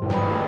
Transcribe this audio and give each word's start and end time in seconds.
you 0.00 0.41